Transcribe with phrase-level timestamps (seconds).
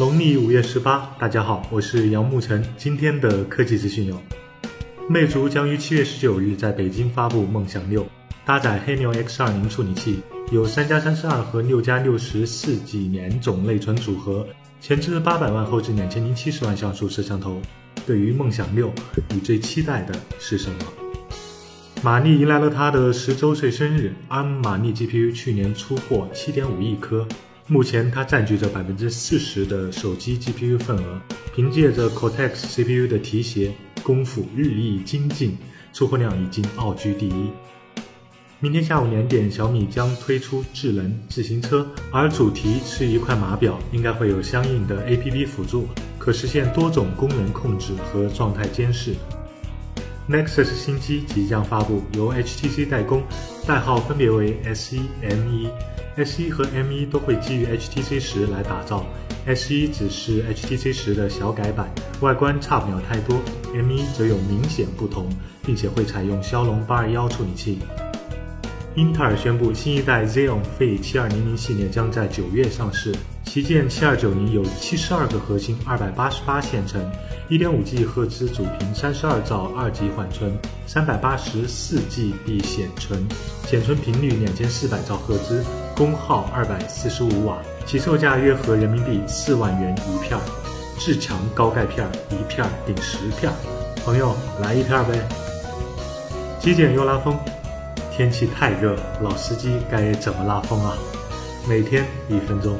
[0.00, 2.64] 农历五月十八，大家好，我是杨沐晨。
[2.78, 4.18] 今天的科技资讯有：
[5.06, 8.06] 魅族将于七月十九日在北京发布梦想六，
[8.46, 14.46] 搭载黑牛 X 二零处理器，有三加三十二和六加六十四几年种内存组合，
[14.80, 17.60] 前置八百万，后置两千零七十万像素摄像头。
[18.06, 18.90] 对于梦想六，
[19.28, 20.78] 你最期待的是什么？
[22.02, 27.28] 马丽迎来了她的十周岁生日安玛丽 GPU 去年出货七点五亿颗。
[27.70, 31.20] 目前，它占据着百分之四十的手机 GPU 份额。
[31.54, 35.56] 凭借着 Cortex CPU 的提携，功夫日益精进，
[35.92, 37.50] 出货量已经傲居第一。
[38.58, 45.86] 明天下午两点，小米将推出智能自行车，而主题是一块码表，应该会有相应的 APP 辅助，
[46.18, 49.14] 可实现多种功能控制和状态监视。
[50.28, 53.22] Nexus 新机即将发布，由 HTC 代工，
[53.66, 55.70] 代号分别为 S1、M1。
[56.16, 59.06] S1 和 M1 都会基于 HTC 十来打造
[59.46, 61.88] ，S1 只是 HTC 十的小改版，
[62.20, 63.40] 外观差不了太多
[63.74, 65.28] ；M1 则有明显不同，
[65.64, 67.78] 并且会采用骁龙八二幺处理器。
[68.96, 73.14] 英特尔宣布，新一代 Xeon Phi 七二零零系列将在九月上市。
[73.44, 77.00] 旗舰七二九零有七十二个核心，二百八十八线程，
[77.48, 80.52] 一点五 G 赫兹主频，三十二兆二级缓存，
[80.86, 83.24] 三百八十四 GB 显存，
[83.64, 90.36] 显存频率两千四百兆赫兹，功耗二百四十五瓦，起售价约合人民币四万元一片，
[90.98, 93.52] 至强高钙片儿，一片顶十片，
[94.04, 95.28] 朋友来一片呗。
[96.58, 97.38] 极简又拉风。
[98.20, 100.92] 天气太热，老司机该怎么拉风啊？
[101.66, 102.76] 每天一分钟。